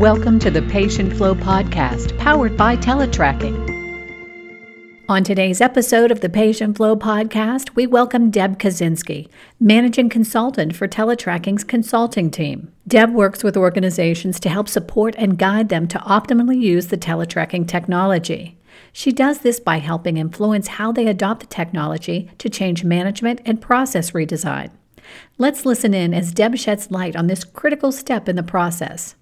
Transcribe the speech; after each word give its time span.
Welcome 0.00 0.38
to 0.38 0.50
the 0.50 0.62
Patient 0.62 1.14
Flow 1.14 1.34
Podcast, 1.34 2.16
powered 2.16 2.56
by 2.56 2.74
Teletracking. 2.74 3.68
On 5.10 5.22
today's 5.22 5.60
episode 5.60 6.10
of 6.10 6.22
the 6.22 6.30
Patient 6.30 6.78
Flow 6.78 6.96
Podcast, 6.96 7.74
we 7.74 7.86
welcome 7.86 8.30
Deb 8.30 8.58
Kaczynski, 8.58 9.28
Managing 9.60 10.08
Consultant 10.08 10.74
for 10.74 10.88
Teletracking's 10.88 11.64
consulting 11.64 12.30
team. 12.30 12.72
Deb 12.88 13.12
works 13.12 13.44
with 13.44 13.58
organizations 13.58 14.40
to 14.40 14.48
help 14.48 14.70
support 14.70 15.14
and 15.18 15.36
guide 15.36 15.68
them 15.68 15.86
to 15.88 15.98
optimally 15.98 16.58
use 16.58 16.86
the 16.86 16.96
teletracking 16.96 17.68
technology. 17.68 18.56
She 18.94 19.12
does 19.12 19.40
this 19.40 19.60
by 19.60 19.80
helping 19.80 20.16
influence 20.16 20.68
how 20.68 20.92
they 20.92 21.08
adopt 21.08 21.40
the 21.40 21.46
technology 21.46 22.30
to 22.38 22.48
change 22.48 22.84
management 22.84 23.42
and 23.44 23.60
process 23.60 24.12
redesign. 24.12 24.70
Let's 25.36 25.66
listen 25.66 25.92
in 25.92 26.14
as 26.14 26.32
Deb 26.32 26.56
sheds 26.56 26.90
light 26.90 27.16
on 27.16 27.26
this 27.26 27.44
critical 27.44 27.92
step 27.92 28.30
in 28.30 28.36
the 28.36 28.42
process. 28.42 29.14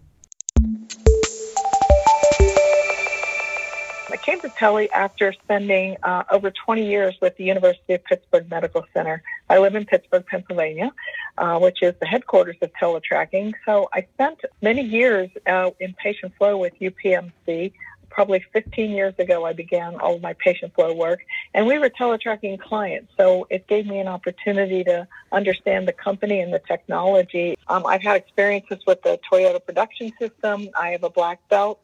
Came 4.28 4.40
to 4.40 4.48
Tele 4.50 4.90
after 4.90 5.32
spending 5.32 5.96
uh, 6.02 6.22
over 6.30 6.50
20 6.50 6.86
years 6.86 7.16
with 7.22 7.34
the 7.38 7.44
University 7.44 7.94
of 7.94 8.04
Pittsburgh 8.04 8.50
Medical 8.50 8.84
Center. 8.92 9.22
I 9.48 9.58
live 9.58 9.74
in 9.74 9.86
Pittsburgh, 9.86 10.26
Pennsylvania, 10.26 10.92
uh, 11.38 11.58
which 11.58 11.82
is 11.82 11.94
the 11.98 12.04
headquarters 12.04 12.56
of 12.60 12.70
teletracking. 12.78 13.54
So 13.64 13.88
I 13.94 14.06
spent 14.14 14.40
many 14.60 14.82
years 14.82 15.30
uh, 15.46 15.70
in 15.80 15.94
patient 15.94 16.34
flow 16.36 16.58
with 16.58 16.74
UPMC 16.78 17.72
probably 18.10 18.44
15 18.52 18.90
years 18.90 19.14
ago, 19.18 19.44
I 19.44 19.52
began 19.52 19.96
all 20.00 20.16
of 20.16 20.22
my 20.22 20.32
patient 20.32 20.74
flow 20.74 20.92
work, 20.92 21.20
and 21.54 21.66
we 21.66 21.78
were 21.78 21.90
teletracking 21.90 22.58
clients. 22.58 23.12
So 23.16 23.46
it 23.50 23.66
gave 23.66 23.86
me 23.86 24.00
an 24.00 24.08
opportunity 24.08 24.82
to 24.84 25.06
understand 25.30 25.86
the 25.86 25.92
company 25.92 26.40
and 26.40 26.52
the 26.52 26.58
technology. 26.58 27.56
Um, 27.68 27.86
I've 27.86 28.02
had 28.02 28.16
experiences 28.16 28.78
with 28.86 29.02
the 29.02 29.20
Toyota 29.30 29.64
production 29.64 30.12
system. 30.18 30.68
I 30.78 30.88
have 30.90 31.04
a 31.04 31.10
black 31.10 31.46
belt. 31.48 31.80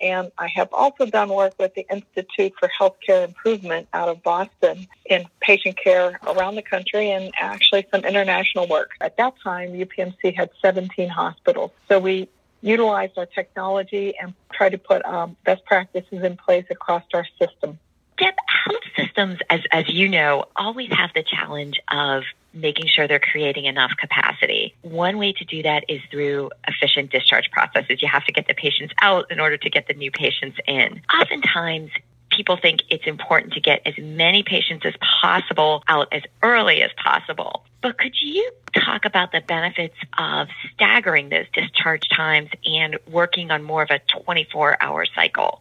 And 0.00 0.30
I 0.38 0.48
have 0.48 0.68
also 0.72 1.06
done 1.06 1.28
work 1.28 1.54
with 1.58 1.74
the 1.74 1.86
Institute 1.90 2.52
for 2.58 2.68
Healthcare 2.68 3.24
Improvement 3.24 3.88
out 3.92 4.08
of 4.08 4.22
Boston 4.22 4.86
in 5.06 5.26
patient 5.40 5.76
care 5.82 6.18
around 6.26 6.56
the 6.56 6.62
country 6.62 7.10
and 7.10 7.32
actually 7.38 7.86
some 7.90 8.04
international 8.04 8.66
work. 8.66 8.90
At 9.00 9.16
that 9.16 9.34
time, 9.42 9.72
UPMC 9.72 10.34
had 10.34 10.50
17 10.60 11.08
hospitals. 11.08 11.70
So 11.88 11.98
we 11.98 12.28
utilized 12.60 13.18
our 13.18 13.26
technology 13.26 14.14
and 14.20 14.34
tried 14.52 14.70
to 14.70 14.78
put 14.78 15.04
um, 15.04 15.36
best 15.44 15.64
practices 15.64 16.22
in 16.22 16.36
place 16.36 16.64
across 16.70 17.02
our 17.12 17.26
system. 17.38 17.78
Deb, 18.16 18.34
health 18.46 18.82
systems, 18.96 19.38
as, 19.50 19.60
as 19.70 19.88
you 19.88 20.08
know, 20.08 20.44
always 20.56 20.90
have 20.90 21.10
the 21.14 21.22
challenge 21.22 21.80
of 21.90 22.22
making 22.54 22.86
sure 22.86 23.08
they're 23.08 23.18
creating 23.18 23.64
enough 23.64 23.92
capacity. 23.98 24.74
One 24.82 25.18
way 25.18 25.32
to 25.32 25.44
do 25.44 25.62
that 25.62 25.84
is 25.88 26.00
through 26.10 26.50
efficient 26.66 27.10
discharge 27.10 27.50
processes. 27.50 28.00
You 28.00 28.08
have 28.08 28.24
to 28.24 28.32
get 28.32 28.46
the 28.46 28.54
patients 28.54 28.94
out 29.00 29.30
in 29.30 29.40
order 29.40 29.56
to 29.56 29.70
get 29.70 29.88
the 29.88 29.94
new 29.94 30.10
patients 30.10 30.58
in. 30.66 31.02
Oftentimes, 31.12 31.90
people 32.30 32.56
think 32.56 32.80
it's 32.88 33.06
important 33.06 33.52
to 33.54 33.60
get 33.60 33.82
as 33.86 33.94
many 33.98 34.42
patients 34.42 34.84
as 34.86 34.94
possible 35.20 35.82
out 35.88 36.08
as 36.12 36.22
early 36.42 36.82
as 36.82 36.90
possible. 37.02 37.64
But 37.82 37.98
could 37.98 38.14
you 38.20 38.50
talk 38.74 39.04
about 39.04 39.32
the 39.32 39.40
benefits 39.40 39.96
of 40.18 40.48
staggering 40.72 41.28
those 41.28 41.46
discharge 41.52 42.08
times 42.08 42.50
and 42.64 42.96
working 43.08 43.50
on 43.50 43.62
more 43.62 43.82
of 43.82 43.90
a 43.90 44.00
24 44.22 44.82
hour 44.82 45.06
cycle? 45.14 45.60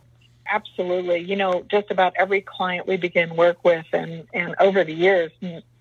Absolutely. 0.51 1.19
You 1.19 1.35
know, 1.35 1.65
just 1.69 1.89
about 1.91 2.13
every 2.17 2.41
client 2.41 2.87
we 2.87 2.97
begin 2.97 3.35
work 3.35 3.63
with, 3.63 3.85
and, 3.93 4.27
and 4.33 4.55
over 4.59 4.83
the 4.83 4.93
years, 4.93 5.31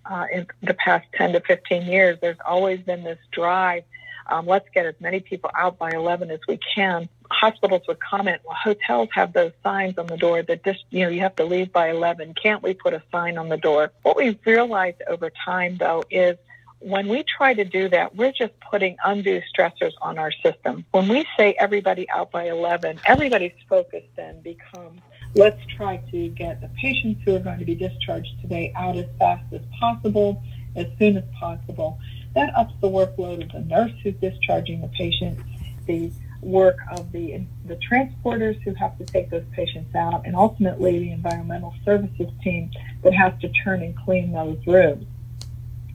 uh, 0.07 0.27
in 0.33 0.47
the 0.63 0.75
past 0.75 1.07
10 1.15 1.33
to 1.33 1.41
15 1.41 1.83
years, 1.83 2.19
there's 2.21 2.39
always 2.47 2.81
been 2.81 3.05
this 3.05 3.19
drive. 3.31 3.85
Um, 4.27 4.47
let's 4.47 4.69
get 4.73 4.87
as 4.87 4.95
many 5.01 5.21
people 5.21 5.51
out 5.57 5.79
by 5.79 5.91
11 5.91 6.31
as 6.31 6.41
we 6.47 6.59
can 6.75 7.09
hospitals 7.33 7.83
would 7.89 7.99
comment, 8.01 8.41
well, 8.45 8.57
hotels 8.63 9.09
have 9.13 9.33
those 9.33 9.53
signs 9.63 9.99
on 9.99 10.07
the 10.07 10.17
door 10.17 10.43
that 10.43 10.65
just, 10.65 10.85
you 10.91 11.05
know, 11.05 11.11
you 11.11 11.21
have 11.21 11.35
to 11.37 11.45
leave 11.45 11.73
by 11.73 11.91
11. 11.91 12.35
Can't 12.41 12.63
we 12.63 12.75
put 12.75 12.95
a 12.95 13.03
sign 13.11 13.39
on 13.39 13.49
the 13.49 13.57
door? 13.57 13.91
What 14.03 14.17
we've 14.17 14.39
realized 14.45 15.03
over 15.09 15.31
time, 15.45 15.77
though, 15.77 16.05
is 16.11 16.37
when 16.81 17.09
we 17.09 17.25
try 17.25 17.55
to 17.55 17.65
do 17.65 17.89
that, 17.89 18.15
we're 18.17 18.33
just 18.33 18.53
putting 18.71 18.97
undue 19.05 19.41
stressors 19.55 19.93
on 20.01 20.19
our 20.19 20.33
system. 20.45 20.85
When 20.91 21.09
we 21.09 21.25
say 21.37 21.55
everybody 21.59 22.09
out 22.11 22.31
by 22.31 22.45
11, 22.49 23.01
everybody's 23.07 23.53
focus 23.69 24.03
then 24.17 24.41
becomes 24.43 25.01
let's 25.35 25.61
try 25.77 25.97
to 26.11 26.29
get 26.29 26.61
the 26.61 26.69
patients 26.81 27.23
who 27.25 27.35
are 27.35 27.39
going 27.39 27.59
to 27.59 27.65
be 27.65 27.75
discharged 27.75 28.41
today 28.41 28.73
out 28.77 28.97
as 28.97 29.07
fast 29.19 29.45
as 29.53 29.63
possible, 29.79 30.43
as 30.77 30.87
soon 30.99 31.17
as 31.17 31.25
possible. 31.39 31.99
That 32.35 32.55
ups 32.55 32.75
the 32.81 32.89
workload 32.89 33.43
of 33.45 33.53
the 33.53 33.61
nurse 33.61 33.93
who's 34.03 34.15
discharging 34.17 34.81
the 34.81 34.89
patient, 34.89 35.39
the 35.87 36.11
work 36.41 36.79
of 36.91 37.13
the 37.13 37.45
the 37.67 37.77
transporters 37.77 38.61
who 38.63 38.75
have 38.75 38.99
to 38.99 39.05
take 39.05 39.31
those 39.31 39.45
patients 39.53 39.95
out, 39.95 40.27
and 40.27 40.35
ultimately 40.35 40.99
the 40.99 41.13
environmental 41.13 41.75
services 41.85 42.29
team 42.43 42.71
that 43.03 43.15
has 43.15 43.33
to 43.41 43.49
turn 43.65 43.83
and 43.83 43.97
clean 43.97 44.33
those 44.33 44.59
rooms. 44.67 45.07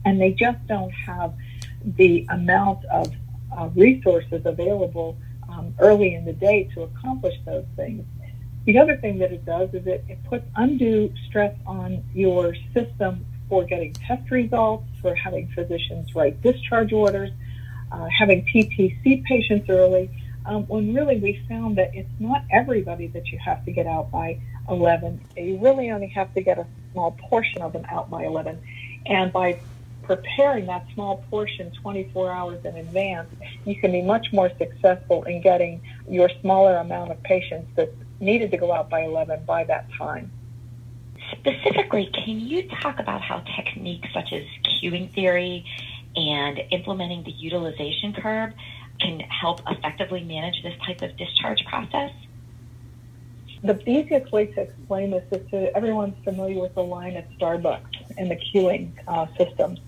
And 0.04 0.20
they 0.20 0.32
just 0.32 0.64
don't 0.66 0.92
have 0.92 1.34
the 1.84 2.26
amount 2.30 2.84
of 2.86 3.12
uh, 3.56 3.68
resources 3.74 4.42
available 4.44 5.16
um, 5.48 5.74
early 5.78 6.14
in 6.14 6.24
the 6.24 6.32
day 6.32 6.70
to 6.74 6.82
accomplish 6.82 7.34
those 7.44 7.66
things. 7.76 8.04
The 8.68 8.78
other 8.78 8.98
thing 8.98 9.16
that 9.20 9.32
it 9.32 9.46
does 9.46 9.70
is 9.72 9.86
it, 9.86 10.04
it 10.10 10.22
puts 10.24 10.44
undue 10.54 11.10
stress 11.26 11.56
on 11.66 12.04
your 12.12 12.54
system 12.74 13.24
for 13.48 13.64
getting 13.64 13.94
test 13.94 14.30
results, 14.30 14.84
for 15.00 15.14
having 15.14 15.48
physicians 15.54 16.14
write 16.14 16.42
discharge 16.42 16.92
orders, 16.92 17.30
uh, 17.90 18.06
having 18.18 18.44
PTC 18.44 19.24
patients 19.24 19.70
early 19.70 20.10
um, 20.44 20.64
when 20.64 20.94
really 20.94 21.18
we 21.18 21.42
found 21.48 21.78
that 21.78 21.94
it's 21.94 22.12
not 22.18 22.44
everybody 22.52 23.06
that 23.06 23.28
you 23.28 23.38
have 23.38 23.64
to 23.64 23.72
get 23.72 23.86
out 23.86 24.10
by 24.10 24.38
11. 24.68 25.18
You 25.34 25.56
really 25.62 25.90
only 25.90 26.08
have 26.08 26.34
to 26.34 26.42
get 26.42 26.58
a 26.58 26.66
small 26.92 27.12
portion 27.30 27.62
of 27.62 27.72
them 27.72 27.86
out 27.90 28.10
by 28.10 28.24
11. 28.24 28.60
And 29.06 29.32
by 29.32 29.62
preparing 30.02 30.66
that 30.66 30.84
small 30.92 31.24
portion 31.30 31.72
24 31.80 32.30
hours 32.30 32.62
in 32.66 32.76
advance, 32.76 33.28
you 33.64 33.80
can 33.80 33.92
be 33.92 34.02
much 34.02 34.26
more 34.30 34.50
successful 34.58 35.22
in 35.22 35.40
getting 35.40 35.80
your 36.06 36.30
smaller 36.42 36.76
amount 36.76 37.12
of 37.12 37.22
patients 37.22 37.70
that 37.76 37.90
needed 38.20 38.50
to 38.50 38.56
go 38.56 38.72
out 38.72 38.90
by 38.90 39.02
11 39.02 39.44
by 39.44 39.64
that 39.64 39.86
time. 39.96 40.30
Specifically, 41.32 42.06
can 42.06 42.40
you 42.40 42.68
talk 42.80 42.98
about 42.98 43.20
how 43.20 43.40
techniques 43.56 44.08
such 44.14 44.32
as 44.32 44.44
queuing 44.64 45.12
theory 45.12 45.64
and 46.16 46.60
implementing 46.70 47.22
the 47.24 47.32
utilization 47.32 48.12
curve 48.12 48.52
can 49.00 49.20
help 49.20 49.60
effectively 49.68 50.24
manage 50.24 50.62
this 50.62 50.74
type 50.84 51.02
of 51.02 51.16
discharge 51.16 51.64
process? 51.66 52.12
The 53.62 53.78
easiest 53.88 54.32
way 54.32 54.46
to 54.46 54.62
explain 54.62 55.10
this 55.10 55.24
is 55.32 55.50
to 55.50 55.76
everyone's 55.76 56.22
familiar 56.24 56.60
with 56.60 56.74
the 56.74 56.82
line 56.82 57.16
at 57.16 57.28
Starbucks 57.38 58.14
and 58.16 58.30
the 58.30 58.36
queuing 58.36 58.92
uh, 59.06 59.26
systems. 59.36 59.80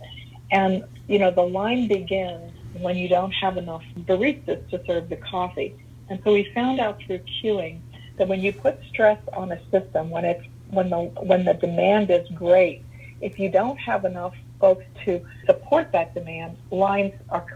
And, 0.50 0.84
you 1.06 1.18
know, 1.18 1.30
the 1.30 1.42
line 1.42 1.86
begins 1.86 2.52
when 2.80 2.96
you 2.96 3.08
don't 3.08 3.30
have 3.32 3.56
enough 3.56 3.84
baristas 3.96 4.68
to 4.70 4.82
serve 4.86 5.08
the 5.08 5.16
coffee. 5.16 5.76
And 6.08 6.20
so 6.24 6.32
we 6.32 6.50
found 6.52 6.80
out 6.80 7.00
through 7.06 7.20
queuing 7.42 7.80
that 8.20 8.28
when 8.28 8.42
you 8.42 8.52
put 8.52 8.78
stress 8.84 9.18
on 9.32 9.50
a 9.50 9.58
system, 9.70 10.10
when 10.10 10.26
it's 10.26 10.44
when 10.68 10.90
the 10.90 10.98
when 10.98 11.44
the 11.46 11.54
demand 11.54 12.10
is 12.10 12.28
great, 12.34 12.84
if 13.22 13.38
you 13.38 13.48
don't 13.48 13.78
have 13.78 14.04
enough 14.04 14.34
folks 14.60 14.84
to 15.06 15.26
support 15.46 15.90
that 15.92 16.12
demand, 16.12 16.58
lines 16.70 17.14
are 17.30 17.46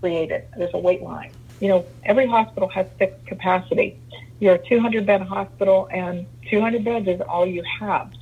created. 0.00 0.44
There's 0.56 0.72
a 0.74 0.78
wait 0.78 1.02
line. 1.02 1.32
You 1.60 1.68
know, 1.68 1.86
every 2.04 2.26
hospital 2.26 2.68
has 2.68 2.86
fixed 2.98 3.26
capacity. 3.26 3.98
You're 4.38 4.54
a 4.54 4.68
200 4.68 5.04
bed 5.04 5.22
hospital 5.22 5.88
and 5.92 6.24
200 6.48 6.84
beds 6.84 7.08
is 7.08 7.20
all 7.20 7.44
you 7.44 7.64
have. 7.80 8.12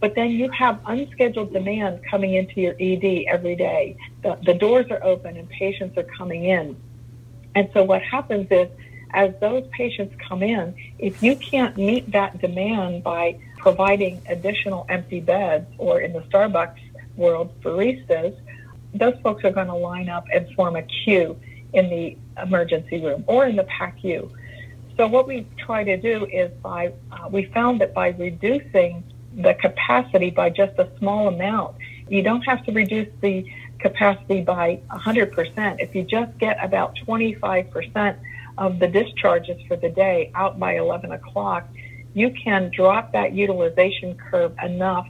But 0.00 0.16
then 0.16 0.30
you 0.30 0.50
have 0.50 0.80
unscheduled 0.86 1.52
demand 1.52 2.00
coming 2.08 2.34
into 2.34 2.60
your 2.60 2.74
ED 2.80 3.26
every 3.28 3.54
day. 3.54 3.96
The, 4.22 4.38
the 4.44 4.54
doors 4.54 4.86
are 4.90 5.02
open 5.04 5.36
and 5.36 5.48
patients 5.48 5.96
are 5.98 6.04
coming 6.04 6.44
in. 6.44 6.76
And 7.54 7.68
so 7.72 7.84
what 7.84 8.02
happens 8.02 8.48
is, 8.50 8.68
as 9.12 9.32
those 9.40 9.66
patients 9.72 10.14
come 10.28 10.42
in, 10.42 10.74
if 10.98 11.22
you 11.22 11.36
can't 11.36 11.76
meet 11.76 12.10
that 12.12 12.40
demand 12.40 13.02
by 13.02 13.38
providing 13.58 14.20
additional 14.28 14.86
empty 14.88 15.20
beds 15.20 15.66
or 15.78 16.00
in 16.00 16.12
the 16.12 16.20
Starbucks 16.20 16.80
world, 17.16 17.52
baristas, 17.62 18.36
those 18.94 19.14
folks 19.22 19.44
are 19.44 19.50
going 19.50 19.66
to 19.66 19.74
line 19.74 20.08
up 20.08 20.24
and 20.32 20.52
form 20.54 20.76
a 20.76 20.82
queue 20.82 21.38
in 21.72 21.90
the 21.90 22.16
emergency 22.42 23.00
room 23.00 23.24
or 23.26 23.46
in 23.46 23.56
the 23.56 23.64
PACU. 23.64 24.30
So 24.96 25.06
what 25.06 25.28
we 25.28 25.46
try 25.58 25.84
to 25.84 25.96
do 25.96 26.26
is 26.26 26.50
by 26.62 26.92
uh, 27.12 27.28
we 27.30 27.44
found 27.46 27.80
that 27.80 27.94
by 27.94 28.08
reducing 28.08 29.04
the 29.34 29.54
capacity 29.54 30.30
by 30.30 30.50
just 30.50 30.78
a 30.78 30.88
small 30.98 31.28
amount, 31.28 31.76
you 32.08 32.22
don't 32.22 32.42
have 32.42 32.64
to 32.64 32.72
reduce 32.72 33.08
the 33.20 33.44
capacity 33.78 34.40
by 34.40 34.80
100%. 34.90 35.76
If 35.78 35.94
you 35.94 36.02
just 36.02 36.36
get 36.38 36.62
about 36.64 36.96
25% 37.06 38.18
of 38.58 38.78
the 38.78 38.88
discharges 38.88 39.56
for 39.66 39.76
the 39.76 39.88
day 39.88 40.30
out 40.34 40.58
by 40.58 40.76
11 40.76 41.12
o'clock, 41.12 41.66
you 42.14 42.30
can 42.30 42.70
drop 42.74 43.12
that 43.12 43.32
utilization 43.32 44.16
curve 44.30 44.52
enough 44.62 45.06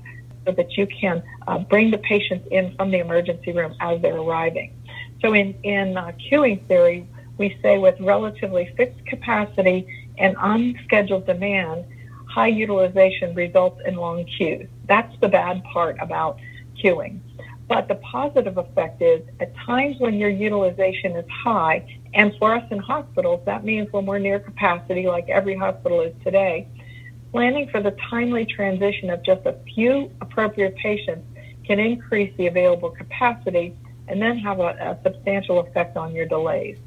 so 0.46 0.52
that 0.52 0.76
you 0.76 0.86
can 0.86 1.22
uh, 1.46 1.58
bring 1.58 1.90
the 1.90 1.98
patients 1.98 2.46
in 2.50 2.74
from 2.76 2.90
the 2.90 2.98
emergency 2.98 3.52
room 3.52 3.74
as 3.80 4.00
they're 4.02 4.16
arriving. 4.16 4.72
So 5.20 5.34
in, 5.34 5.54
in 5.62 5.96
uh, 5.96 6.12
queuing 6.30 6.66
theory, 6.68 7.06
we 7.38 7.56
say 7.62 7.78
with 7.78 7.98
relatively 8.00 8.72
fixed 8.76 9.04
capacity 9.06 9.86
and 10.18 10.36
unscheduled 10.38 11.26
demand, 11.26 11.84
high 12.28 12.48
utilization 12.48 13.34
results 13.34 13.80
in 13.86 13.96
long 13.96 14.24
queues. 14.24 14.68
That's 14.86 15.14
the 15.20 15.28
bad 15.28 15.64
part 15.64 15.96
about 16.00 16.38
queuing. 16.82 17.20
But 17.68 17.86
the 17.86 17.96
positive 17.96 18.56
effect 18.56 19.02
is 19.02 19.22
at 19.40 19.54
times 19.56 19.96
when 19.98 20.14
your 20.14 20.30
utilization 20.30 21.12
is 21.16 21.26
high, 21.30 21.84
and 22.14 22.32
for 22.38 22.54
us 22.54 22.64
in 22.70 22.78
hospitals, 22.78 23.42
that 23.44 23.64
means 23.64 23.92
when 23.92 24.06
we're 24.06 24.18
near 24.18 24.40
capacity, 24.40 25.06
like 25.06 25.28
every 25.28 25.54
hospital 25.54 26.00
is 26.00 26.14
today, 26.24 26.66
planning 27.30 27.68
for 27.68 27.82
the 27.82 27.94
timely 28.10 28.46
transition 28.46 29.10
of 29.10 29.22
just 29.22 29.44
a 29.44 29.54
few 29.74 30.10
appropriate 30.22 30.76
patients 30.76 31.26
can 31.66 31.78
increase 31.78 32.34
the 32.38 32.46
available 32.46 32.90
capacity 32.90 33.76
and 34.08 34.22
then 34.22 34.38
have 34.38 34.60
a, 34.60 34.70
a 34.80 34.98
substantial 35.02 35.60
effect 35.60 35.98
on 35.98 36.14
your 36.14 36.24
delays. 36.24 36.78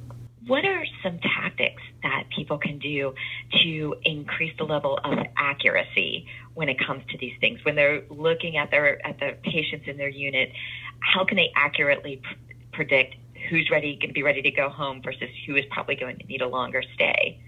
What 0.47 0.65
are 0.65 0.83
some 1.03 1.19
tactics 1.19 1.81
that 2.01 2.23
people 2.35 2.57
can 2.57 2.79
do 2.79 3.13
to 3.61 3.95
increase 4.03 4.53
the 4.57 4.63
level 4.63 4.99
of 5.03 5.19
accuracy 5.37 6.25
when 6.55 6.67
it 6.67 6.79
comes 6.79 7.03
to 7.11 7.17
these 7.19 7.33
things? 7.39 7.63
When 7.63 7.75
they're 7.75 8.03
looking 8.09 8.57
at 8.57 8.71
their 8.71 9.05
at 9.05 9.19
the 9.19 9.37
patients 9.43 9.87
in 9.87 9.97
their 9.97 10.09
unit, 10.09 10.51
how 10.99 11.25
can 11.25 11.37
they 11.37 11.51
accurately 11.55 12.21
pr- 12.23 12.53
predict 12.73 13.15
who's 13.49 13.69
ready 13.69 13.95
going 13.95 14.09
to 14.09 14.13
be 14.13 14.23
ready 14.23 14.41
to 14.41 14.51
go 14.51 14.69
home 14.69 15.01
versus 15.03 15.29
who 15.45 15.55
is 15.55 15.65
probably 15.69 15.95
going 15.95 16.17
to 16.17 16.25
need 16.25 16.41
a 16.41 16.47
longer 16.47 16.81
stay? 16.95 17.39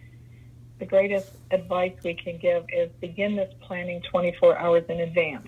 The 0.78 0.86
greatest 0.86 1.28
advice 1.50 1.94
we 2.04 2.14
can 2.14 2.38
give 2.38 2.66
is 2.72 2.92
begin 3.02 3.36
this 3.36 3.52
planning 3.62 4.04
24 4.12 4.58
hours 4.58 4.84
in 4.90 5.00
advance 5.00 5.48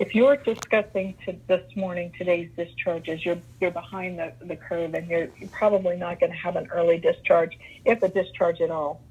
if 0.00 0.14
you're 0.14 0.36
discussing 0.36 1.14
to 1.26 1.36
this 1.46 1.76
morning 1.76 2.10
today's 2.16 2.48
discharges, 2.56 3.22
you're 3.24 3.38
you're 3.60 3.70
behind 3.70 4.18
the, 4.18 4.32
the 4.40 4.56
curve 4.56 4.94
and 4.94 5.06
you're, 5.08 5.28
you're 5.38 5.50
probably 5.50 5.94
not 5.94 6.18
going 6.18 6.32
to 6.32 6.38
have 6.38 6.56
an 6.56 6.68
early 6.72 6.98
discharge, 6.98 7.58
if 7.84 8.02
a 8.02 8.08
discharge 8.08 8.62
at 8.62 8.70
all. 8.70 9.02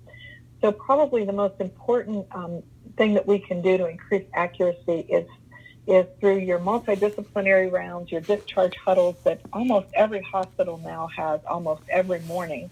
So 0.62 0.72
probably 0.72 1.26
the 1.26 1.32
most 1.32 1.62
important 1.62 2.26
um, 2.32 2.64
thing 2.98 3.14
that 3.14 3.28
we 3.28 3.38
can 3.38 3.62
do 3.62 3.78
to 3.78 3.86
increase 3.88 4.26
accuracy 4.34 5.06
is 5.08 5.28
is 5.86 6.06
through 6.20 6.40
your 6.40 6.60
multidisciplinary 6.60 7.72
rounds, 7.72 8.12
your 8.12 8.22
discharge 8.22 8.76
huddles 8.76 9.16
that 9.24 9.42
almost 9.54 9.88
every 9.94 10.22
hospital 10.22 10.80
now 10.84 11.08
has 11.16 11.40
almost 11.48 11.84
every 11.90 12.20
morning, 12.22 12.70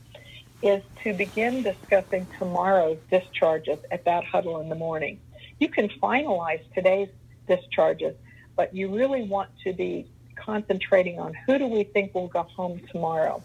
is 0.63 0.81
to 1.03 1.13
begin 1.13 1.61
discussing 1.61 2.25
tomorrow's 2.39 2.97
discharges 3.11 3.77
at 3.91 4.05
that 4.05 4.23
huddle 4.23 4.59
in 4.59 4.69
the 4.69 4.75
morning. 4.75 5.19
You 5.59 5.69
can 5.69 5.89
finalize 5.89 6.61
today's 6.73 7.09
discharges, 7.47 8.15
but 8.55 8.73
you 8.73 8.93
really 8.95 9.23
want 9.23 9.49
to 9.63 9.73
be 9.73 10.07
concentrating 10.35 11.19
on 11.19 11.33
who 11.45 11.57
do 11.57 11.67
we 11.67 11.83
think 11.83 12.13
will 12.13 12.27
go 12.27 12.43
home 12.43 12.81
tomorrow? 12.91 13.41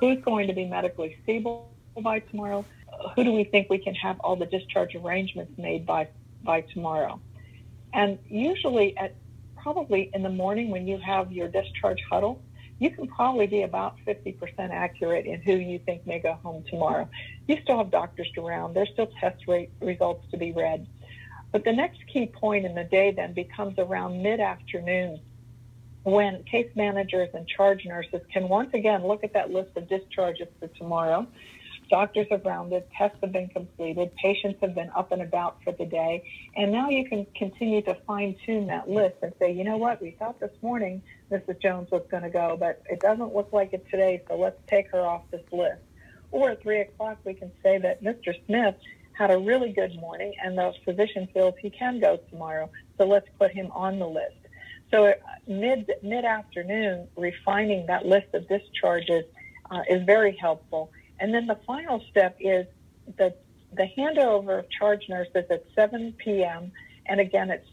Who's 0.00 0.20
going 0.22 0.46
to 0.46 0.52
be 0.52 0.64
medically 0.64 1.16
stable 1.22 1.70
by 2.00 2.20
tomorrow? 2.20 2.64
Who 3.14 3.24
do 3.24 3.32
we 3.32 3.44
think 3.44 3.68
we 3.68 3.78
can 3.78 3.94
have 3.94 4.18
all 4.20 4.36
the 4.36 4.46
discharge 4.46 4.94
arrangements 4.94 5.58
made 5.58 5.84
by, 5.84 6.08
by 6.42 6.62
tomorrow? 6.62 7.20
And 7.92 8.18
usually 8.28 8.96
at 8.96 9.14
probably 9.56 10.10
in 10.14 10.22
the 10.22 10.30
morning 10.30 10.70
when 10.70 10.86
you 10.86 10.98
have 10.98 11.32
your 11.32 11.48
discharge 11.48 12.02
huddle, 12.08 12.40
you 12.78 12.90
can 12.90 13.08
probably 13.08 13.46
be 13.46 13.62
about 13.62 13.96
50% 14.06 14.38
accurate 14.70 15.26
in 15.26 15.42
who 15.42 15.54
you 15.56 15.80
think 15.80 16.06
may 16.06 16.20
go 16.20 16.34
home 16.34 16.64
tomorrow. 16.70 17.08
You 17.48 17.58
still 17.62 17.78
have 17.78 17.90
doctors 17.90 18.30
around. 18.38 18.74
There's 18.74 18.88
still 18.90 19.10
test 19.20 19.48
rate 19.48 19.70
results 19.80 20.24
to 20.30 20.36
be 20.36 20.52
read. 20.52 20.86
But 21.52 21.64
the 21.64 21.72
next 21.72 22.06
key 22.06 22.26
point 22.26 22.66
in 22.66 22.74
the 22.74 22.84
day 22.84 23.12
then 23.12 23.32
becomes 23.32 23.78
around 23.78 24.22
mid 24.22 24.40
afternoon 24.40 25.20
when 26.04 26.42
case 26.44 26.70
managers 26.74 27.28
and 27.34 27.46
charge 27.46 27.84
nurses 27.84 28.20
can 28.32 28.48
once 28.48 28.72
again 28.74 29.06
look 29.06 29.24
at 29.24 29.32
that 29.34 29.50
list 29.50 29.76
of 29.76 29.88
discharges 29.88 30.48
for 30.58 30.68
tomorrow. 30.68 31.26
Doctors 31.90 32.26
have 32.30 32.44
rounded, 32.44 32.84
tests 32.96 33.16
have 33.22 33.32
been 33.32 33.48
completed, 33.48 34.14
patients 34.16 34.58
have 34.60 34.74
been 34.74 34.90
up 34.94 35.10
and 35.10 35.22
about 35.22 35.62
for 35.64 35.72
the 35.72 35.86
day, 35.86 36.22
and 36.54 36.70
now 36.70 36.90
you 36.90 37.08
can 37.08 37.26
continue 37.34 37.80
to 37.82 37.94
fine 38.06 38.36
tune 38.44 38.66
that 38.66 38.90
list 38.90 39.16
and 39.22 39.32
say, 39.38 39.50
you 39.50 39.64
know 39.64 39.78
what, 39.78 40.00
we 40.02 40.10
thought 40.10 40.38
this 40.38 40.52
morning 40.60 41.02
Mrs. 41.30 41.60
Jones 41.62 41.90
was 41.90 42.02
going 42.10 42.24
to 42.24 42.30
go, 42.30 42.58
but 42.60 42.82
it 42.90 43.00
doesn't 43.00 43.34
look 43.34 43.54
like 43.54 43.72
it 43.72 43.86
today, 43.90 44.22
so 44.28 44.36
let's 44.36 44.60
take 44.66 44.90
her 44.90 45.00
off 45.00 45.22
this 45.30 45.40
list. 45.50 45.80
Or 46.30 46.50
at 46.50 46.62
3 46.62 46.80
o'clock, 46.80 47.18
we 47.24 47.32
can 47.32 47.50
say 47.62 47.78
that 47.78 48.02
Mr. 48.02 48.34
Smith 48.44 48.74
had 49.18 49.32
a 49.32 49.38
really 49.38 49.72
good 49.72 49.94
morning, 49.96 50.32
and 50.42 50.56
the 50.56 50.72
physician 50.84 51.28
feels 51.34 51.54
he 51.60 51.70
can 51.70 51.98
go 51.98 52.18
tomorrow. 52.30 52.70
So 52.96 53.04
let's 53.04 53.26
put 53.38 53.50
him 53.50 53.70
on 53.72 53.98
the 53.98 54.06
list. 54.06 54.36
So 54.92 55.12
mid 55.46 55.90
mid 56.02 56.24
afternoon, 56.24 57.08
refining 57.16 57.86
that 57.86 58.06
list 58.06 58.28
of 58.32 58.48
discharges 58.48 59.24
uh, 59.70 59.82
is 59.90 60.04
very 60.04 60.36
helpful. 60.36 60.92
And 61.18 61.34
then 61.34 61.46
the 61.46 61.58
final 61.66 62.02
step 62.10 62.36
is 62.38 62.66
the 63.18 63.34
the 63.72 63.88
handover 63.98 64.60
of 64.60 64.70
charge 64.70 65.08
nurses 65.08 65.44
at 65.50 65.64
7 65.74 66.14
p.m. 66.16 66.72
and 67.04 67.20
again 67.20 67.50
at 67.50 67.64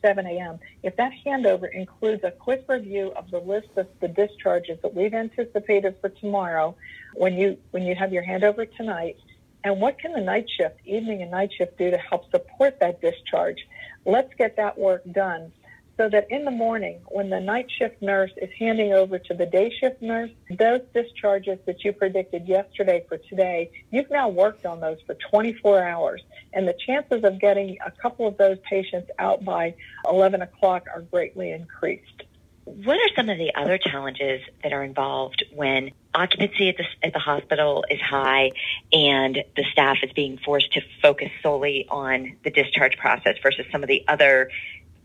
7 0.00 0.24
a.m. 0.26 0.58
If 0.82 0.96
that 0.96 1.12
handover 1.26 1.70
includes 1.70 2.24
a 2.24 2.30
quick 2.30 2.64
review 2.68 3.12
of 3.16 3.30
the 3.30 3.40
list 3.40 3.68
of 3.76 3.88
the 4.00 4.08
discharges 4.08 4.78
that 4.82 4.94
we've 4.94 5.12
anticipated 5.12 5.96
for 6.00 6.08
tomorrow, 6.08 6.76
when 7.14 7.34
you 7.34 7.58
when 7.72 7.82
you 7.82 7.94
have 7.94 8.12
your 8.12 8.24
handover 8.24 8.64
tonight, 8.76 9.16
and 9.64 9.80
what 9.80 9.98
can 9.98 10.12
the 10.12 10.20
night 10.20 10.46
shift, 10.60 10.78
evening 10.84 11.22
and 11.22 11.30
night 11.30 11.50
shift 11.56 11.78
do 11.78 11.90
to 11.90 11.96
help 11.96 12.30
support 12.30 12.78
that 12.80 13.00
discharge? 13.00 13.66
Let's 14.04 14.32
get 14.34 14.56
that 14.56 14.78
work 14.78 15.02
done 15.10 15.52
so 15.96 16.08
that 16.08 16.26
in 16.30 16.44
the 16.44 16.50
morning, 16.50 16.98
when 17.06 17.30
the 17.30 17.40
night 17.40 17.66
shift 17.78 18.02
nurse 18.02 18.32
is 18.36 18.50
handing 18.58 18.92
over 18.92 19.18
to 19.18 19.34
the 19.34 19.46
day 19.46 19.72
shift 19.80 20.02
nurse, 20.02 20.30
those 20.50 20.80
discharges 20.92 21.58
that 21.66 21.84
you 21.84 21.92
predicted 21.92 22.46
yesterday 22.46 23.04
for 23.08 23.16
today, 23.16 23.70
you've 23.90 24.10
now 24.10 24.28
worked 24.28 24.66
on 24.66 24.80
those 24.80 24.98
for 25.06 25.16
24 25.30 25.82
hours. 25.82 26.22
And 26.52 26.66
the 26.66 26.74
chances 26.86 27.22
of 27.24 27.40
getting 27.40 27.78
a 27.86 27.90
couple 27.90 28.26
of 28.26 28.36
those 28.36 28.58
patients 28.68 29.10
out 29.18 29.44
by 29.44 29.74
11 30.10 30.42
o'clock 30.42 30.86
are 30.92 31.02
greatly 31.02 31.52
increased. 31.52 32.24
What 32.64 32.96
are 32.96 33.14
some 33.14 33.28
of 33.28 33.36
the 33.36 33.54
other 33.54 33.76
challenges 33.78 34.40
that 34.62 34.72
are 34.72 34.82
involved 34.82 35.44
when 35.52 35.90
occupancy 36.14 36.70
at 36.70 36.76
the, 36.78 36.84
at 37.02 37.12
the 37.12 37.18
hospital 37.18 37.84
is 37.90 38.00
high 38.00 38.52
and 38.92 39.44
the 39.54 39.64
staff 39.70 39.98
is 40.02 40.12
being 40.12 40.38
forced 40.38 40.72
to 40.72 40.80
focus 41.02 41.28
solely 41.42 41.86
on 41.90 42.36
the 42.42 42.50
discharge 42.50 42.96
process 42.96 43.36
versus 43.42 43.66
some 43.70 43.82
of 43.82 43.88
the 43.88 44.04
other 44.08 44.50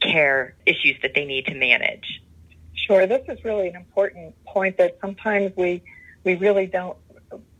care 0.02 0.56
issues 0.66 0.96
that 1.02 1.14
they 1.14 1.26
need 1.26 1.46
to 1.48 1.56
manage? 1.56 2.22
Sure, 2.74 3.06
this 3.06 3.24
is 3.28 3.44
really 3.44 3.68
an 3.68 3.76
important 3.76 4.34
point 4.46 4.78
that 4.78 4.98
sometimes 5.02 5.52
we 5.56 5.82
we 6.24 6.36
really 6.36 6.66
don't 6.66 6.98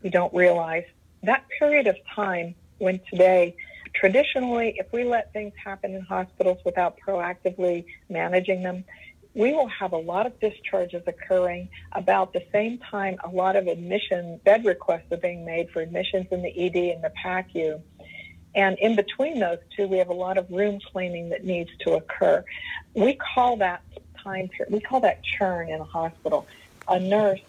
we 0.02 0.10
don't 0.10 0.32
realize 0.34 0.84
that 1.22 1.44
period 1.58 1.86
of 1.86 1.96
time 2.14 2.54
when 2.78 3.00
today 3.10 3.54
traditionally 3.94 4.74
if 4.78 4.92
we 4.92 5.04
let 5.04 5.32
things 5.32 5.52
happen 5.62 5.94
in 5.94 6.00
hospitals 6.00 6.58
without 6.64 6.98
proactively 7.06 7.84
managing 8.08 8.62
them 8.62 8.84
we 9.34 9.52
will 9.52 9.68
have 9.68 9.92
a 9.92 9.96
lot 9.96 10.26
of 10.26 10.38
discharges 10.40 11.02
occurring 11.06 11.68
about 11.92 12.32
the 12.32 12.42
same 12.52 12.78
time 12.78 13.16
a 13.22 13.28
lot 13.28 13.56
of 13.56 13.68
admission 13.68 14.40
bed 14.44 14.64
requests 14.64 15.12
are 15.12 15.18
being 15.18 15.44
made 15.44 15.70
for 15.70 15.80
admissions 15.80 16.26
in 16.30 16.42
the 16.42 16.48
ED 16.48 16.94
and 16.94 17.04
the 17.04 17.12
PACU. 17.24 17.80
And 18.54 18.76
in 18.78 18.96
between 18.96 19.38
those 19.38 19.58
two, 19.76 19.86
we 19.86 19.98
have 19.98 20.08
a 20.08 20.14
lot 20.14 20.36
of 20.36 20.50
room 20.50 20.80
cleaning 20.92 21.28
that 21.28 21.44
needs 21.44 21.70
to 21.82 21.92
occur. 21.92 22.44
We 22.94 23.14
call 23.14 23.58
that 23.58 23.82
time 24.22 24.48
period, 24.48 24.72
we 24.72 24.80
call 24.80 25.00
that 25.00 25.22
churn 25.22 25.68
in 25.68 25.80
a 25.80 25.84
hospital. 25.84 26.48
A 26.88 26.98
nurse 26.98 27.40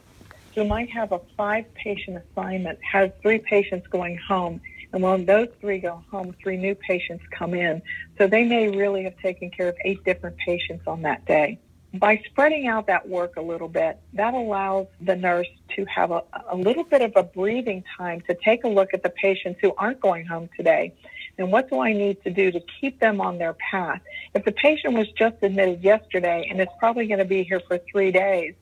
who 0.53 0.65
might 0.65 0.91
have 0.91 1.11
a 1.11 1.19
five 1.35 1.73
patient 1.73 2.21
assignment 2.23 2.77
has 2.83 3.09
three 3.23 3.39
patients 3.39 3.87
going 3.87 4.17
home. 4.17 4.61
And 4.93 5.01
when 5.01 5.25
those 5.25 5.47
three 5.59 5.79
go 5.79 6.03
home, 6.11 6.35
three 6.43 6.57
new 6.57 6.75
patients 6.75 7.23
come 7.31 7.55
in. 7.55 7.81
So 8.19 8.27
they 8.27 8.43
may 8.43 8.69
really 8.69 9.05
have 9.05 9.17
taken 9.17 9.49
care 9.49 9.69
of 9.69 9.75
eight 9.83 10.03
different 10.03 10.37
patients 10.37 10.83
on 10.85 11.01
that 11.03 11.25
day 11.25 11.59
by 11.93 12.21
spreading 12.25 12.67
out 12.67 12.87
that 12.87 13.07
work 13.07 13.35
a 13.35 13.41
little 13.41 13.67
bit, 13.67 13.99
that 14.13 14.33
allows 14.33 14.87
the 15.01 15.15
nurse 15.15 15.47
to 15.75 15.85
have 15.85 16.11
a, 16.11 16.23
a 16.49 16.55
little 16.55 16.83
bit 16.83 17.01
of 17.01 17.13
a 17.15 17.23
breathing 17.23 17.83
time 17.97 18.21
to 18.21 18.33
take 18.33 18.63
a 18.63 18.67
look 18.67 18.93
at 18.93 19.03
the 19.03 19.09
patients 19.09 19.59
who 19.61 19.73
aren't 19.77 19.99
going 19.99 20.25
home 20.25 20.49
today. 20.55 20.93
And 21.37 21.51
what 21.51 21.69
do 21.69 21.79
I 21.79 21.93
need 21.93 22.23
to 22.23 22.29
do 22.29 22.51
to 22.51 22.61
keep 22.79 22.99
them 22.99 23.19
on 23.19 23.37
their 23.37 23.53
path? 23.53 24.01
If 24.33 24.45
the 24.45 24.51
patient 24.51 24.93
was 24.93 25.09
just 25.11 25.35
admitted 25.41 25.83
yesterday 25.83 26.47
and 26.49 26.61
it's 26.61 26.71
probably 26.79 27.07
going 27.07 27.19
to 27.19 27.25
be 27.25 27.43
here 27.43 27.61
for 27.67 27.79
three 27.91 28.11
days, 28.11 28.53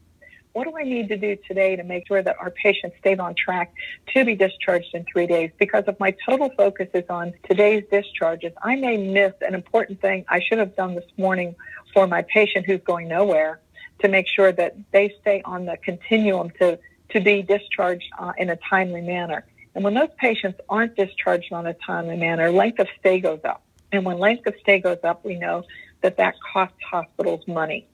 what 0.60 0.68
do 0.68 0.76
I 0.78 0.84
need 0.84 1.08
to 1.08 1.16
do 1.16 1.38
today 1.48 1.78
to 1.78 1.84
make 1.84 2.06
sure 2.06 2.22
that 2.22 2.36
our 2.38 2.52
patient 2.52 2.92
stays 3.00 3.18
on 3.18 3.34
track 3.34 3.74
to 4.14 4.26
be 4.26 4.36
discharged 4.36 4.94
in 4.94 5.06
three 5.06 5.26
days? 5.26 5.52
Because 5.58 5.86
if 5.88 5.98
my 6.02 6.14
total 6.28 6.50
focus 6.58 6.90
is 6.94 7.06
on 7.10 7.32
today's 7.50 7.86
discharges, 7.90 8.52
I 8.62 8.76
may 8.76 8.98
miss 8.98 9.32
an 9.40 9.56
important 9.56 10.02
thing 10.02 10.26
I 10.28 10.42
should 10.42 10.58
have 10.58 10.76
done 10.76 10.96
this 10.96 11.10
morning 11.16 11.56
for 11.94 12.08
my 12.08 12.24
patient 12.24 12.66
who's 12.66 12.82
going 12.82 13.08
nowhere 13.08 13.62
to 14.00 14.10
make 14.10 14.28
sure 14.28 14.52
that 14.52 14.76
they 14.92 15.16
stay 15.22 15.42
on 15.46 15.64
the 15.64 15.78
continuum 15.78 16.50
to, 16.60 16.78
to 17.12 17.22
be 17.22 17.42
discharged 17.42 18.12
uh, 18.20 18.34
in 18.38 18.50
a 18.50 18.58
timely 18.70 19.00
manner. 19.00 19.46
And 19.76 19.86
when 19.86 19.94
those 19.94 20.10
patients 20.18 20.60
aren't 20.68 20.98
discharged 20.98 21.54
on 21.54 21.68
a 21.68 21.74
timely 21.74 22.18
manner, 22.18 22.52
length 22.52 22.80
of 22.80 22.90
stay 23.00 23.22
goes 23.22 23.40
up. 23.46 23.64
And 23.94 24.04
when 24.04 24.20
length 24.20 24.46
of 24.46 24.56
stay 24.60 24.82
goes 24.82 25.00
up, 25.06 25.24
we 25.24 25.36
know 25.36 25.64
that 26.02 26.18
that 26.18 26.36
costs 26.52 26.84
hospitals 26.84 27.48
money. 27.48 27.88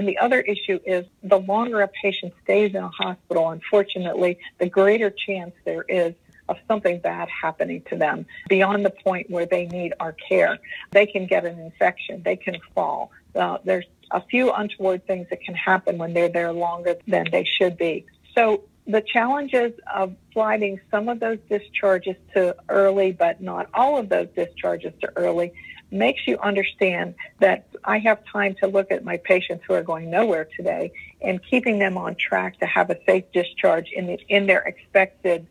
And 0.00 0.08
the 0.08 0.16
other 0.16 0.40
issue 0.40 0.80
is 0.86 1.04
the 1.22 1.38
longer 1.38 1.82
a 1.82 1.88
patient 1.88 2.32
stays 2.42 2.70
in 2.70 2.82
a 2.82 2.88
hospital, 2.88 3.50
unfortunately, 3.50 4.38
the 4.56 4.66
greater 4.66 5.10
chance 5.10 5.52
there 5.66 5.84
is 5.86 6.14
of 6.48 6.56
something 6.66 7.00
bad 7.00 7.28
happening 7.28 7.82
to 7.90 7.96
them 7.96 8.24
beyond 8.48 8.86
the 8.86 8.88
point 9.04 9.28
where 9.28 9.44
they 9.44 9.66
need 9.66 9.92
our 10.00 10.12
care. 10.12 10.56
They 10.92 11.04
can 11.04 11.26
get 11.26 11.44
an 11.44 11.58
infection, 11.60 12.22
they 12.22 12.36
can 12.36 12.56
fall. 12.74 13.10
Uh, 13.34 13.58
there's 13.62 13.84
a 14.10 14.22
few 14.22 14.50
untoward 14.50 15.06
things 15.06 15.26
that 15.28 15.42
can 15.42 15.54
happen 15.54 15.98
when 15.98 16.14
they're 16.14 16.30
there 16.30 16.54
longer 16.54 16.96
than 17.06 17.26
they 17.30 17.44
should 17.44 17.76
be. 17.76 18.06
So 18.34 18.64
the 18.86 19.02
challenges 19.02 19.74
of 19.94 20.16
sliding 20.32 20.80
some 20.90 21.10
of 21.10 21.20
those 21.20 21.40
discharges 21.50 22.16
to 22.32 22.56
early, 22.70 23.12
but 23.12 23.42
not 23.42 23.68
all 23.74 23.98
of 23.98 24.08
those 24.08 24.28
discharges 24.34 24.94
to 25.02 25.12
early, 25.14 25.52
makes 25.90 26.26
you 26.26 26.38
understand 26.38 27.14
that 27.40 27.66
I 27.84 27.98
have 27.98 28.24
time 28.24 28.54
to 28.62 28.68
look 28.68 28.90
at 28.90 29.04
my 29.04 29.16
patients 29.18 29.64
who 29.66 29.74
are 29.74 29.82
going 29.82 30.10
nowhere 30.10 30.48
today 30.56 30.92
and 31.20 31.40
keeping 31.42 31.78
them 31.78 31.98
on 31.98 32.14
track 32.14 32.58
to 32.60 32.66
have 32.66 32.90
a 32.90 32.98
safe 33.04 33.24
discharge 33.32 33.90
in, 33.92 34.06
the, 34.06 34.18
in 34.28 34.46
their 34.46 34.60
expected 34.60 35.46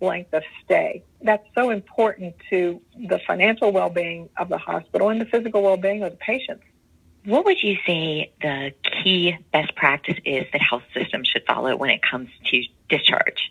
length 0.00 0.34
of 0.34 0.42
stay. 0.64 1.02
That's 1.22 1.46
so 1.54 1.70
important 1.70 2.34
to 2.50 2.80
the 2.96 3.20
financial 3.26 3.72
well-being 3.72 4.28
of 4.36 4.48
the 4.48 4.58
hospital 4.58 5.08
and 5.08 5.20
the 5.20 5.26
physical 5.26 5.62
well-being 5.62 6.02
of 6.02 6.12
the 6.12 6.18
patients. 6.18 6.64
What 7.24 7.46
would 7.46 7.62
you 7.62 7.76
say 7.86 8.32
the 8.42 8.74
key 8.82 9.36
best 9.52 9.74
practice 9.76 10.18
is 10.26 10.44
that 10.52 10.60
health 10.60 10.82
systems 10.92 11.28
should 11.28 11.44
follow 11.46 11.74
when 11.74 11.90
it 11.90 12.02
comes 12.02 12.28
to 12.50 12.62
discharge? 12.90 13.50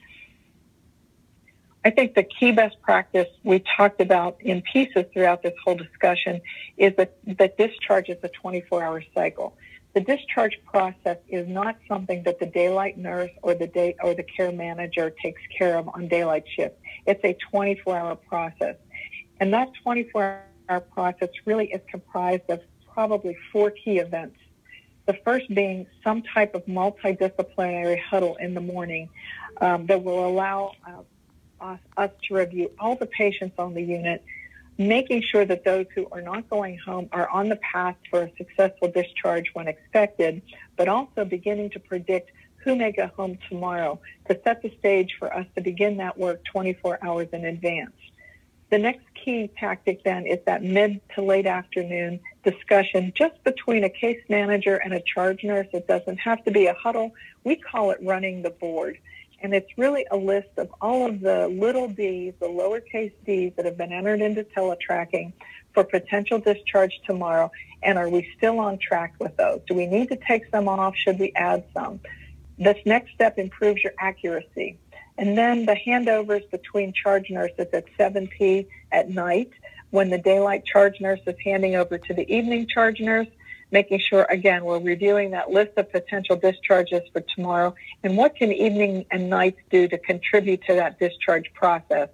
I 1.86 1.90
think 1.90 2.16
the 2.16 2.24
key 2.24 2.52
best 2.52 2.82
practice 2.82 3.28
we 3.44 3.62
talked 3.76 4.00
about 4.00 4.38
in 4.40 4.62
pieces 4.62 5.06
throughout 5.14 5.44
this 5.44 5.54
whole 5.64 5.76
discussion 5.76 6.40
is 6.78 6.94
that, 6.96 7.18
that 7.38 7.58
discharge 7.58 8.08
is 8.08 8.18
a 8.24 8.30
24 8.30 8.84
hour 8.84 9.04
cycle. 9.14 9.58
The 9.94 10.00
discharge 10.02 10.60
process 10.66 11.18
is 11.28 11.48
not 11.48 11.76
something 11.88 12.24
that 12.24 12.40
the 12.40 12.46
daylight 12.46 12.98
nurse 12.98 13.32
or 13.42 13.54
the 13.54 13.68
day 13.68 13.96
or 14.02 14.16
the 14.16 14.24
care 14.24 14.52
manager 14.52 15.14
takes 15.22 15.42
care 15.56 15.78
of 15.78 15.90
on 15.90 16.08
daylight 16.08 16.46
shift. 16.56 16.76
It's 17.06 17.24
a 17.24 17.36
24 17.52 17.98
hour 17.98 18.16
process. 18.16 18.76
And 19.40 19.54
that 19.54 19.70
24 19.84 20.42
hour 20.70 20.80
process 20.80 21.30
really 21.46 21.68
is 21.68 21.82
comprised 21.92 22.50
of 22.50 22.62
probably 22.94 23.38
four 23.52 23.72
key 23.72 23.98
events. 24.00 24.38
The 25.06 25.18
first 25.26 25.54
being 25.54 25.86
some 26.02 26.24
type 26.34 26.56
of 26.56 26.66
multidisciplinary 26.66 28.00
huddle 28.02 28.38
in 28.38 28.54
the 28.54 28.62
morning 28.62 29.10
um, 29.60 29.86
that 29.88 30.02
will 30.02 30.26
allow 30.26 30.72
uh, 30.88 31.02
us, 31.64 31.80
us 31.98 32.12
to 32.28 32.36
review 32.36 32.72
all 32.80 32.96
the 32.96 33.06
patients 33.06 33.56
on 33.58 33.74
the 33.74 33.82
unit, 33.82 34.24
making 34.78 35.22
sure 35.22 35.46
that 35.46 35.64
those 35.64 35.86
who 35.96 36.08
are 36.12 36.22
not 36.22 36.50
going 36.50 36.78
home 36.78 37.08
are 37.12 37.30
on 37.30 37.50
the 37.50 37.56
path 37.58 37.96
for 38.10 38.24
a 38.24 38.32
successful 38.38 38.90
discharge 38.90 39.50
when 39.54 39.68
expected, 39.68 40.42
but 40.76 40.88
also 40.88 41.26
beginning 41.26 41.70
to 41.72 41.80
predict 41.80 42.32
who 42.58 42.76
may 42.76 42.92
go 42.92 43.08
home 43.16 43.38
tomorrow 43.50 44.00
to 44.28 44.40
set 44.44 44.62
the 44.62 44.72
stage 44.80 45.16
for 45.20 45.34
us 45.34 45.46
to 45.56 45.62
begin 45.62 45.98
that 45.98 46.18
work 46.18 46.44
24 46.46 47.00
hours 47.04 47.28
in 47.34 47.46
advance. 47.46 47.94
The 48.70 48.80
next 48.80 49.06
key 49.14 49.52
tactic 49.60 50.04
then 50.04 50.26
is 50.26 50.40
that 50.46 50.64
mid 50.64 51.00
to 51.16 51.22
late 51.22 51.46
afternoon 51.46 52.20
discussion 52.44 53.14
just 53.16 53.44
between 53.44 53.84
a 53.84 53.90
case 53.90 54.22
manager 54.30 54.78
and 54.78 54.94
a 54.94 55.02
charge 55.02 55.44
nurse. 55.44 55.68
It 55.74 55.88
doesn't 55.88 56.18
have 56.18 56.44
to 56.46 56.52
be 56.52 56.66
a 56.66 56.74
huddle. 56.74 57.14
We 57.44 57.56
call 57.56 57.92
it 57.92 58.00
running 58.02 58.42
the 58.42 58.50
board. 58.50 58.98
And 59.44 59.54
it's 59.54 59.78
really 59.78 60.06
a 60.10 60.16
list 60.16 60.48
of 60.58 60.74
all 60.82 61.06
of 61.06 61.20
the 61.20 61.50
little 61.50 61.90
d's, 61.90 62.34
the 62.40 62.48
lowercase 62.48 63.12
d's 63.26 63.52
that 63.58 63.66
have 63.66 63.78
been 63.78 63.92
entered 63.92 64.22
into 64.22 64.46
teletracking 64.46 65.34
for 65.74 65.84
potential 65.84 66.40
discharge 66.40 67.02
tomorrow. 67.06 67.52
And 67.84 67.98
are 67.98 68.10
we 68.10 68.32
still 68.38 68.60
on 68.60 68.78
track 68.78 69.16
with 69.20 69.36
those? 69.36 69.60
Do 69.68 69.74
we 69.74 69.86
need 69.86 70.08
to 70.10 70.16
take 70.16 70.44
some 70.50 70.70
off? 70.70 70.96
Should 70.96 71.20
we 71.20 71.34
add 71.36 71.66
some? 71.74 72.00
This 72.58 72.78
next 72.86 73.14
step 73.14 73.38
improves 73.38 73.84
your 73.84 73.94
accuracy. 74.00 74.78
And 75.18 75.38
then 75.38 75.66
the 75.66 75.76
handovers 75.76 76.50
between 76.50 76.94
charge 76.94 77.30
nurses 77.30 77.68
at 77.74 77.86
7p 78.00 78.66
at 78.94 79.10
night 79.10 79.52
when 79.90 80.10
the 80.10 80.18
daylight 80.18 80.66
charge 80.66 81.02
nurse 81.02 81.20
is 81.28 81.36
handing 81.44 81.76
over 81.76 81.98
to 81.98 82.14
the 82.14 82.34
evening 82.34 82.66
charge 82.68 83.02
nurse 83.02 83.28
making 83.74 84.00
sure, 84.00 84.26
again, 84.30 84.64
we're 84.64 84.80
reviewing 84.80 85.32
that 85.32 85.50
list 85.50 85.72
of 85.78 85.92
potential 85.92 86.36
discharges 86.38 87.02
for 87.12 87.22
tomorrow 87.36 87.74
and 88.04 88.16
what 88.16 88.36
can 88.36 88.52
evening 88.54 89.06
and 89.12 89.30
nights 89.30 89.60
do 89.72 89.88
to 89.88 89.98
contribute 89.98 90.62
to 90.68 90.76
that 90.76 91.00
discharge 91.00 91.52
process. 91.54 92.10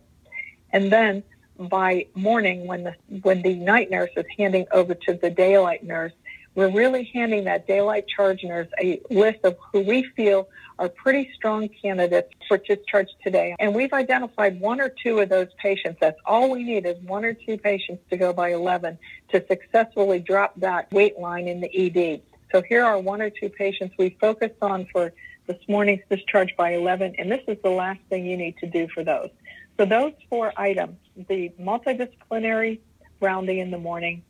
And 0.71 0.91
then 0.91 1.21
by 1.59 2.07
morning, 2.15 2.65
when 2.65 2.83
the, 2.83 2.95
when 3.21 3.41
the 3.41 3.55
night 3.55 3.91
nurse 3.91 4.09
is 4.15 4.25
handing 4.37 4.65
over 4.71 4.95
to 4.95 5.13
the 5.13 5.29
daylight 5.29 5.83
nurse, 5.83 6.13
we're 6.59 6.69
really 6.69 7.09
handing 7.13 7.45
that 7.45 7.65
daylight 7.67 8.05
charge 8.05 8.43
nurse 8.43 8.67
a 8.81 9.01
list 9.09 9.39
of 9.45 9.55
who 9.71 9.79
we 9.79 10.03
feel 10.17 10.49
are 10.77 10.89
pretty 10.89 11.31
strong 11.33 11.69
candidates 11.81 12.33
for 12.49 12.57
discharge 12.57 13.07
today. 13.23 13.55
And 13.59 13.73
we've 13.73 13.93
identified 13.93 14.59
one 14.59 14.81
or 14.81 14.89
two 14.89 15.19
of 15.19 15.29
those 15.29 15.47
patients. 15.57 15.99
That's 16.01 16.19
all 16.25 16.51
we 16.51 16.63
need 16.63 16.85
is 16.85 16.97
one 17.03 17.23
or 17.23 17.33
two 17.33 17.57
patients 17.57 18.03
to 18.09 18.17
go 18.17 18.33
by 18.33 18.51
11 18.51 18.99
to 19.31 19.45
successfully 19.47 20.19
drop 20.19 20.53
that 20.59 20.91
wait 20.91 21.17
line 21.17 21.47
in 21.47 21.61
the 21.61 21.69
ED. 21.73 22.21
So 22.51 22.61
here 22.61 22.83
are 22.83 22.99
one 22.99 23.21
or 23.21 23.29
two 23.29 23.47
patients 23.47 23.95
we 23.97 24.17
focused 24.19 24.61
on 24.61 24.85
for 24.91 25.13
this 25.47 25.59
morning's 25.69 26.01
discharge 26.09 26.53
by 26.57 26.71
11, 26.71 27.15
and 27.17 27.31
this 27.31 27.41
is 27.47 27.57
the 27.63 27.69
last 27.69 28.01
thing 28.09 28.25
you 28.25 28.35
need 28.35 28.57
to 28.57 28.67
do 28.67 28.89
for 28.93 29.05
those. 29.05 29.29
So 29.77 29.85
those 29.85 30.11
four 30.29 30.51
items, 30.57 30.97
the 31.29 31.53
multidisciplinary 31.57 32.79
rounding 33.21 33.59
in 33.59 33.71
the 33.71 33.77
morning, 33.77 34.23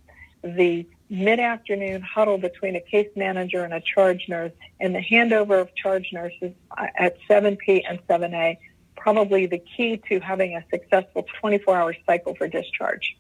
the 0.44 0.86
mid-afternoon 1.10 2.02
huddle 2.02 2.38
between 2.38 2.76
a 2.76 2.80
case 2.80 3.10
manager 3.16 3.64
and 3.64 3.74
a 3.74 3.82
charge 3.82 4.28
nurse 4.30 4.52
and 4.80 4.94
the 4.94 5.00
handover 5.00 5.60
of 5.60 5.74
charge 5.76 6.10
nurses 6.14 6.54
at 6.78 7.18
7P 7.30 7.82
and 7.90 8.00
7A, 8.08 8.58
probably 8.96 9.46
the 9.48 9.60
key 9.60 9.98
to 10.10 10.20
having 10.20 10.56
a 10.56 10.64
successful 10.70 11.26
24-hour 11.42 11.96
cycle 12.06 12.36
for 12.36 12.48
discharge. 12.48 13.18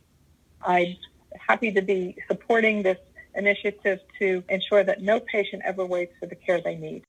I'm 0.61 0.95
happy 1.35 1.71
to 1.71 1.81
be 1.81 2.15
supporting 2.27 2.83
this 2.83 2.97
initiative 3.35 3.99
to 4.19 4.43
ensure 4.49 4.83
that 4.83 5.01
no 5.01 5.19
patient 5.19 5.63
ever 5.65 5.85
waits 5.85 6.13
for 6.19 6.25
the 6.25 6.35
care 6.35 6.61
they 6.61 6.75
need. 6.75 7.03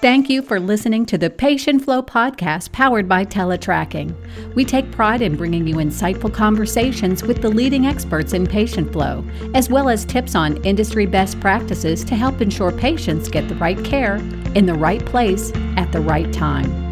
Thank 0.00 0.30
you 0.30 0.40
for 0.40 0.58
listening 0.58 1.04
to 1.06 1.18
the 1.18 1.28
Patient 1.28 1.84
Flow 1.84 2.02
podcast 2.02 2.72
powered 2.72 3.06
by 3.06 3.26
Teletracking. 3.26 4.14
We 4.54 4.64
take 4.64 4.90
pride 4.90 5.20
in 5.20 5.36
bringing 5.36 5.66
you 5.66 5.74
insightful 5.74 6.32
conversations 6.32 7.22
with 7.22 7.42
the 7.42 7.50
leading 7.50 7.86
experts 7.86 8.32
in 8.32 8.46
patient 8.46 8.94
flow, 8.94 9.22
as 9.52 9.68
well 9.68 9.90
as 9.90 10.06
tips 10.06 10.34
on 10.34 10.56
industry 10.64 11.04
best 11.04 11.38
practices 11.38 12.02
to 12.04 12.14
help 12.14 12.40
ensure 12.40 12.72
patients 12.72 13.28
get 13.28 13.46
the 13.50 13.56
right 13.56 13.84
care 13.84 14.16
in 14.54 14.64
the 14.64 14.72
right 14.72 15.04
place 15.04 15.52
at 15.76 15.92
the 15.92 16.00
right 16.00 16.32
time. 16.32 16.89